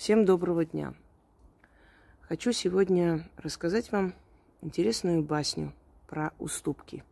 Всем 0.00 0.24
доброго 0.24 0.64
дня. 0.64 0.94
Хочу 2.22 2.52
сегодня 2.52 3.28
рассказать 3.36 3.92
вам 3.92 4.14
интересную 4.62 5.22
басню 5.22 5.74
про 6.06 6.32
уступки. 6.38 7.04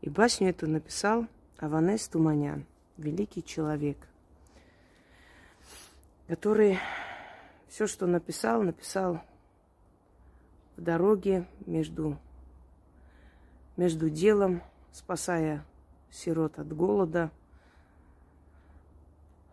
И 0.00 0.08
басню 0.08 0.48
эту 0.48 0.66
написал 0.66 1.26
Аванес 1.58 2.08
Туманян, 2.08 2.64
великий 2.96 3.44
человек, 3.44 3.98
который 6.28 6.78
все, 7.68 7.86
что 7.86 8.06
написал, 8.06 8.62
написал 8.62 9.20
в 10.78 10.80
дороге 10.80 11.46
между, 11.66 12.16
между 13.76 14.08
делом, 14.08 14.62
спасая 14.92 15.62
сирот 16.10 16.58
от 16.58 16.74
голода, 16.74 17.30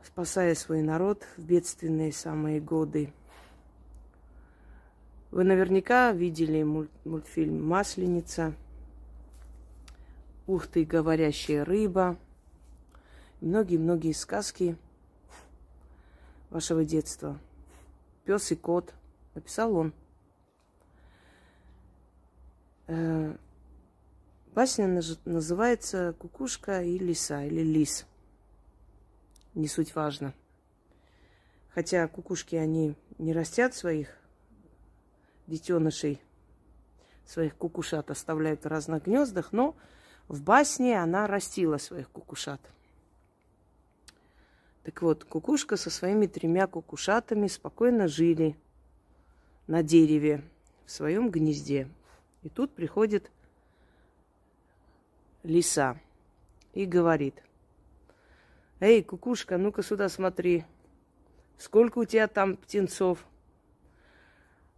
спасая 0.05 0.55
свой 0.55 0.81
народ 0.81 1.25
в 1.35 1.43
бедственные 1.43 2.13
самые 2.13 2.61
годы. 2.61 3.11
Вы 5.31 5.43
наверняка 5.43 6.11
видели 6.11 6.63
мультфильм 6.63 7.65
«Масленица», 7.65 8.53
«Ух 10.47 10.67
ты, 10.67 10.85
говорящая 10.85 11.65
рыба», 11.65 12.17
многие-многие 13.41 14.13
сказки 14.13 14.77
вашего 16.51 16.85
детства. 16.85 17.39
«Пес 18.25 18.51
и 18.51 18.55
кот» 18.55 18.93
написал 19.33 19.75
он. 19.75 19.93
Э, 22.87 23.35
басня 24.53 25.01
называется 25.25 26.13
«Кукушка 26.19 26.83
и 26.83 26.99
лиса» 26.99 27.43
или 27.43 27.61
«Лис» 27.61 28.05
не 29.55 29.67
суть 29.67 29.95
важно. 29.95 30.33
Хотя 31.73 32.07
кукушки, 32.07 32.55
они 32.55 32.95
не 33.17 33.33
растят 33.33 33.73
своих 33.73 34.09
детенышей, 35.47 36.21
своих 37.25 37.55
кукушат 37.55 38.11
оставляют 38.11 38.63
в 38.63 38.67
разных 38.67 39.05
гнездах, 39.05 39.51
но 39.51 39.75
в 40.27 40.41
басне 40.41 41.01
она 41.01 41.27
растила 41.27 41.77
своих 41.77 42.09
кукушат. 42.09 42.61
Так 44.83 45.01
вот, 45.01 45.23
кукушка 45.23 45.77
со 45.77 45.89
своими 45.89 46.27
тремя 46.27 46.67
кукушатами 46.67 47.47
спокойно 47.47 48.07
жили 48.07 48.55
на 49.67 49.81
дереве 49.81 50.43
в 50.85 50.91
своем 50.91 51.31
гнезде. 51.31 51.89
И 52.43 52.49
тут 52.49 52.71
приходит 52.73 53.31
лиса 55.43 55.99
и 56.73 56.85
говорит– 56.85 57.41
Эй, 58.87 59.01
кукушка, 59.01 59.57
ну-ка 59.57 59.81
сюда 59.81 60.09
смотри. 60.09 60.63
Сколько 61.57 61.97
у 61.97 62.05
тебя 62.05 62.27
там 62.27 62.55
птенцов? 62.55 63.25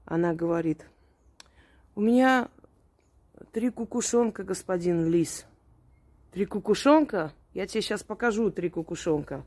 Она 0.06 0.34
говорит, 0.34 0.86
у 1.94 2.00
меня 2.00 2.48
три 3.52 3.70
кукушонка, 3.70 4.46
господин 4.46 5.10
лис. 5.10 5.46
Три 6.32 6.46
кукушонка? 6.46 7.34
Я 7.54 7.68
тебе 7.68 7.82
сейчас 7.82 8.02
покажу 8.02 8.50
три 8.50 8.70
кукушонка. 8.70 9.44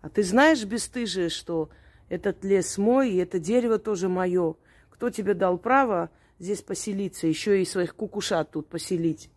А 0.00 0.08
ты 0.08 0.24
знаешь, 0.24 0.64
бесстыжие, 0.64 1.28
что 1.28 1.70
этот 2.08 2.42
лес 2.42 2.78
мой, 2.78 3.12
и 3.12 3.18
это 3.18 3.38
дерево 3.38 3.78
тоже 3.78 4.08
мое. 4.08 4.56
Кто 4.90 5.10
тебе 5.10 5.34
дал 5.34 5.58
право 5.58 6.10
здесь 6.40 6.60
поселиться, 6.60 7.28
еще 7.28 7.62
и 7.62 7.64
своих 7.64 7.94
кукушат 7.94 8.50
тут 8.50 8.66
поселить? 8.68 9.30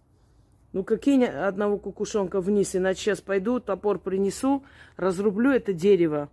Ну, 0.76 0.84
какие 0.84 1.24
одного 1.26 1.78
кукушонка 1.78 2.42
вниз, 2.42 2.76
иначе 2.76 3.00
сейчас 3.00 3.22
пойду, 3.22 3.62
топор 3.62 3.98
принесу, 3.98 4.62
разрублю 4.98 5.52
это 5.52 5.72
дерево 5.72 6.28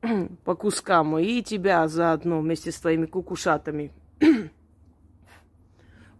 по 0.46 0.54
кускам, 0.54 1.18
и 1.18 1.42
тебя 1.42 1.86
заодно 1.86 2.40
вместе 2.40 2.72
с 2.72 2.80
твоими 2.80 3.04
кукушатами. 3.04 3.92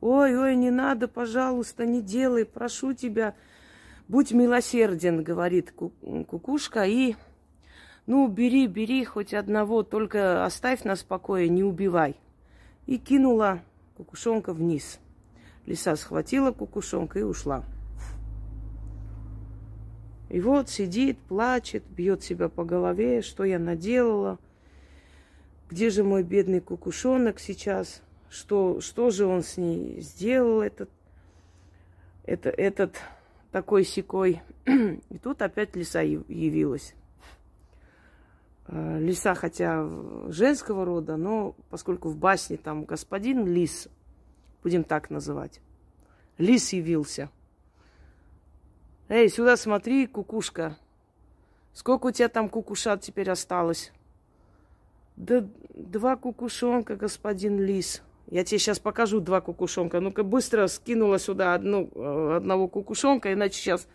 Ой, 0.03 0.37
ой, 0.37 0.57
не 0.57 0.71
надо, 0.71 1.09
пожалуйста, 1.09 1.87
не 1.87 2.03
делай, 2.03 2.45
прошу 2.45 2.93
тебя. 2.93 3.35
Будь 4.09 4.33
милосерден, 4.33 5.23
говорит 5.23 5.73
кукушка, 5.73 6.85
и 6.85 7.17
ну, 8.05 8.29
бери, 8.29 8.67
бери 8.67 9.07
хоть 9.07 9.33
одного, 9.33 9.85
только 9.85 10.45
оставь 10.45 10.85
нас 10.85 11.01
в 11.01 11.07
покое, 11.07 11.49
не 11.49 11.65
убивай. 11.65 12.15
И 12.85 12.99
кинула 12.99 13.63
кукушонка 13.97 14.53
вниз. 14.53 15.01
Лиса 15.67 15.97
схватила 15.97 16.53
кукушонка 16.53 17.19
и 17.19 17.23
ушла. 17.23 17.65
И 20.29 20.41
вот 20.41 20.69
сидит, 20.69 21.19
плачет, 21.19 21.85
бьет 21.89 22.23
себя 22.23 22.49
по 22.49 22.65
голове, 22.65 23.23
что 23.23 23.45
я 23.45 23.59
наделала, 23.59 24.39
где 25.69 25.91
же 25.91 26.03
мой 26.03 26.23
бедный 26.23 26.61
кукушонок 26.61 27.39
сейчас, 27.39 28.03
что, 28.29 28.81
что 28.81 29.11
же 29.11 29.27
он 29.27 29.43
с 29.43 29.57
ней 29.57 30.01
сделал, 30.01 30.63
этот, 30.63 30.91
это, 32.25 32.51
этот 32.51 32.97
такой 33.53 33.85
секой. 33.85 34.43
И 34.67 35.19
тут 35.23 35.43
опять 35.43 35.77
лиса 35.77 36.01
явилась. 36.01 36.95
А, 38.67 38.99
лиса, 38.99 39.35
хотя 39.35 39.89
женского 40.29 40.85
рода, 40.85 41.17
но 41.17 41.55
поскольку 41.71 42.09
в 42.09 42.17
басне 42.17 42.57
там 42.57 42.85
господин 42.85 43.47
лис, 43.47 43.89
будем 44.67 44.83
так 44.83 45.11
называть. 45.11 45.61
Лис 46.39 46.73
явился. 46.73 47.31
Эй, 49.09 49.29
сюда 49.29 49.57
смотри, 49.57 50.09
кукушка. 50.09 50.77
Сколько 51.73 52.07
у 52.07 52.11
тебя 52.11 52.29
там 52.29 52.49
кукушат 52.49 53.01
теперь 53.01 53.31
осталось? 53.31 53.93
Да 55.15 55.47
два 55.73 56.17
кукушонка, 56.17 56.97
господин 56.97 57.61
лис. 57.61 58.03
Я 58.29 58.43
тебе 58.43 58.59
сейчас 58.59 58.81
покажу 58.81 59.21
два 59.21 59.41
кукушонка. 59.41 60.01
Ну-ка 60.01 60.25
быстро 60.25 60.67
скинула 60.67 61.21
сюда 61.21 61.55
одну, 61.55 61.89
э, 61.95 62.37
одного 62.39 62.67
кукушонка, 62.67 63.33
иначе 63.33 63.61
сейчас 63.61 63.87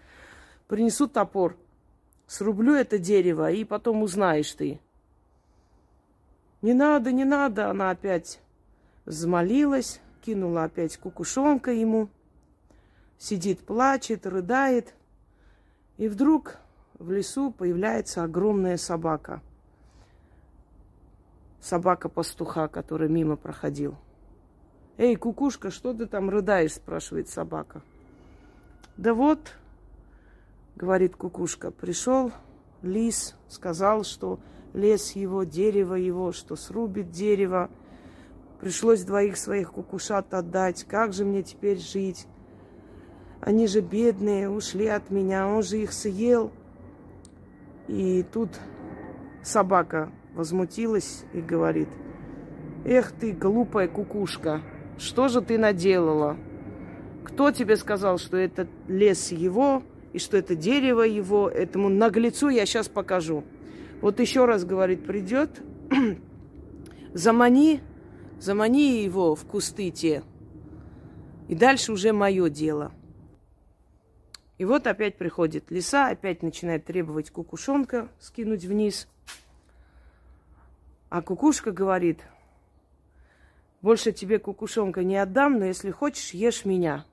принесу 0.70 1.10
топор, 1.10 1.58
срублю 2.28 2.76
это 2.76 2.98
дерево, 2.98 3.52
и 3.52 3.66
потом 3.66 4.04
узнаешь 4.04 4.54
ты. 4.54 4.80
Не 6.62 6.74
надо, 6.74 7.12
не 7.12 7.26
надо, 7.26 7.70
она 7.70 7.90
опять 7.90 8.40
взмолилась 9.04 10.00
кинула 10.22 10.66
опять 10.66 10.98
кукушонка 10.98 11.72
ему. 11.72 12.10
Сидит, 13.18 13.60
плачет, 13.60 14.26
рыдает. 14.26 14.94
И 15.98 16.08
вдруг 16.08 16.58
в 16.98 17.12
лесу 17.12 17.52
появляется 17.52 18.24
огромная 18.24 18.78
собака. 18.78 19.42
Собака 21.60 22.10
пастуха, 22.10 22.68
который 22.68 23.10
мимо 23.10 23.36
проходил. 23.36 23.96
Эй, 24.98 25.16
кукушка, 25.16 25.72
что 25.72 25.94
ты 25.94 26.06
там 26.06 26.30
рыдаешь? 26.30 26.74
спрашивает 26.74 27.30
собака. 27.30 27.82
Да 28.98 29.14
вот, 29.14 29.56
говорит 30.76 31.16
кукушка, 31.16 31.72
пришел 31.72 32.32
лис, 32.82 33.36
сказал, 33.48 34.04
что 34.04 34.40
лес 34.74 35.12
его, 35.12 35.44
дерево 35.44 35.96
его, 35.96 36.32
что 36.32 36.56
срубит 36.56 37.12
дерево, 37.12 37.70
Пришлось 38.62 39.02
двоих 39.02 39.38
своих 39.38 39.72
кукушат 39.72 40.36
отдать. 40.36 40.86
Как 40.88 41.14
же 41.14 41.26
мне 41.26 41.42
теперь 41.42 41.80
жить? 41.80 42.28
Они 43.42 43.66
же 43.66 43.82
бедные, 43.82 44.52
ушли 44.52 44.86
от 44.86 45.10
меня, 45.10 45.48
он 45.48 45.64
же 45.64 45.80
их 45.80 45.92
съел. 45.92 46.52
И 47.88 48.24
тут 48.32 48.52
собака 49.42 50.12
возмутилась 50.36 51.24
и 51.34 51.42
говорит, 51.42 51.90
Эх 52.86 53.12
ты, 53.12 53.32
глупая 53.32 53.88
кукушка, 53.88 54.62
что 55.00 55.28
же 55.28 55.42
ты 55.42 55.58
наделала? 55.58 56.38
Кто 57.24 57.50
тебе 57.50 57.76
сказал, 57.78 58.20
что 58.20 58.38
этот 58.38 58.70
лес 58.88 59.32
его 59.32 59.82
и 60.14 60.20
что 60.20 60.38
это 60.38 60.56
дерево 60.56 61.02
его? 61.02 61.50
Этому 61.50 61.90
наглецу 61.90 62.50
я 62.50 62.68
сейчас 62.68 62.88
покажу. 62.88 63.44
Вот 64.02 64.20
еще 64.20 64.46
раз, 64.46 64.66
говорит, 64.66 65.04
придет, 65.04 65.50
замани 67.14 67.82
Замани 68.42 69.04
его 69.04 69.36
в 69.36 69.46
кусты 69.46 69.92
те. 69.92 70.24
И 71.48 71.54
дальше 71.54 71.92
уже 71.92 72.12
мое 72.12 72.50
дело. 72.50 72.92
И 74.58 74.66
вот 74.66 74.88
опять 74.88 75.20
приходит 75.20 75.70
лиса, 75.70 76.08
опять 76.08 76.42
начинает 76.42 76.84
требовать 76.84 77.30
кукушонка 77.30 78.10
скинуть 78.20 78.66
вниз. 78.66 79.08
А 81.10 81.22
кукушка 81.22 81.72
говорит, 81.72 82.24
больше 83.84 84.12
тебе 84.12 84.40
кукушонка 84.40 85.04
не 85.04 85.18
отдам, 85.18 85.60
но 85.60 85.66
если 85.66 85.92
хочешь, 85.92 86.32
ешь 86.32 86.66
меня. 86.66 87.06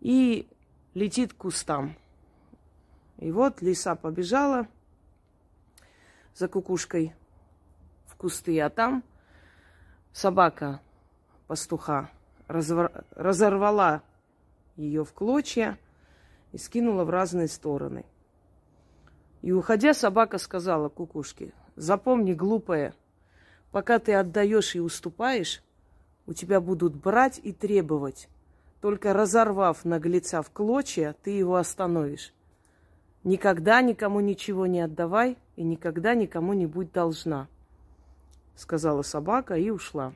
И 0.00 0.48
летит 0.94 1.32
к 1.32 1.36
кустам. 1.36 1.94
И 3.18 3.30
вот 3.30 3.62
лиса 3.62 3.94
побежала 3.94 4.66
за 6.34 6.48
кукушкой 6.48 7.14
в 8.06 8.16
кусты, 8.16 8.60
а 8.60 8.68
там 8.68 9.04
собака 10.12 10.80
пастуха 11.46 12.10
разор... 12.46 12.90
разорвала 13.14 14.02
ее 14.76 15.04
в 15.04 15.12
клочья 15.12 15.78
и 16.52 16.58
скинула 16.58 17.04
в 17.04 17.10
разные 17.10 17.48
стороны. 17.48 18.04
И 19.42 19.52
уходя, 19.52 19.94
собака 19.94 20.38
сказала 20.38 20.88
кукушке, 20.88 21.52
Запомни, 21.78 22.34
глупая, 22.34 22.92
пока 23.70 24.00
ты 24.00 24.12
отдаешь 24.12 24.74
и 24.74 24.80
уступаешь, 24.80 25.62
у 26.26 26.32
тебя 26.32 26.60
будут 26.60 26.96
брать 26.96 27.38
и 27.40 27.52
требовать. 27.52 28.28
Только 28.80 29.12
разорвав 29.12 29.84
наглеца 29.84 30.42
в 30.42 30.50
клочья, 30.50 31.14
ты 31.22 31.30
его 31.30 31.54
остановишь. 31.54 32.34
Никогда 33.22 33.80
никому 33.80 34.18
ничего 34.18 34.66
не 34.66 34.80
отдавай 34.80 35.36
и 35.54 35.62
никогда 35.62 36.16
никому 36.16 36.52
не 36.52 36.66
будь 36.66 36.90
должна, 36.90 37.46
сказала 38.58 39.02
собака 39.02 39.54
и 39.54 39.70
ушла. 39.70 40.12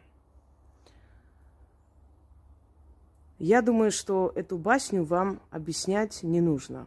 Я 3.39 3.63
думаю, 3.63 3.93
что 3.93 4.33
эту 4.35 4.59
басню 4.59 5.05
вам 5.05 5.41
объяснять 5.51 6.23
не 6.25 6.41
нужно, 6.41 6.87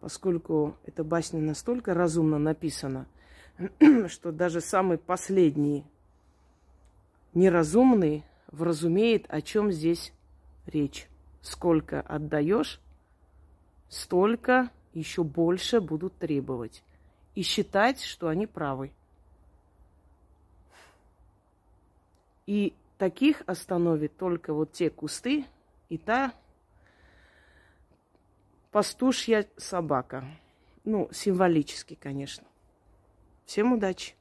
поскольку 0.00 0.76
эта 0.84 1.02
басня 1.02 1.40
настолько 1.40 1.94
разумно 1.94 2.38
написана, 2.38 3.06
что 4.08 4.32
даже 4.32 4.60
самый 4.60 4.98
последний 4.98 5.84
неразумный 7.32 8.24
вразумеет, 8.48 9.24
о 9.28 9.40
чем 9.40 9.72
здесь 9.72 10.12
речь. 10.66 11.08
Сколько 11.40 12.02
отдаешь, 12.02 12.80
столько 13.88 14.70
еще 14.92 15.24
больше 15.24 15.80
будут 15.80 16.14
требовать. 16.18 16.84
И 17.34 17.42
считать, 17.42 18.02
что 18.02 18.28
они 18.28 18.46
правы. 18.46 18.92
И 22.46 22.74
Таких 23.02 23.42
остановит 23.46 24.16
только 24.16 24.54
вот 24.54 24.70
те 24.74 24.88
кусты 24.88 25.44
и 25.88 25.98
та 25.98 26.32
пастушья 28.70 29.48
собака. 29.56 30.24
Ну, 30.84 31.08
символически, 31.10 31.96
конечно. 31.96 32.46
Всем 33.44 33.72
удачи! 33.72 34.14